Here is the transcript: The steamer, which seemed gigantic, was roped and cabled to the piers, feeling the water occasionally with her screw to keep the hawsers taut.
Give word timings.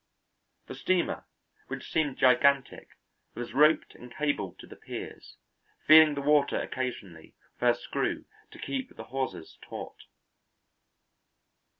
The 0.65 0.73
steamer, 0.73 1.27
which 1.67 1.91
seemed 1.91 2.17
gigantic, 2.17 2.97
was 3.35 3.53
roped 3.53 3.93
and 3.93 4.11
cabled 4.11 4.57
to 4.57 4.65
the 4.65 4.75
piers, 4.75 5.37
feeling 5.85 6.15
the 6.15 6.23
water 6.23 6.59
occasionally 6.59 7.35
with 7.51 7.61
her 7.61 7.73
screw 7.75 8.25
to 8.49 8.57
keep 8.57 8.95
the 8.95 9.03
hawsers 9.03 9.59
taut. 9.61 10.05